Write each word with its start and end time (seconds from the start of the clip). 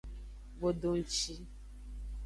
Gbodongci. 0.57 1.35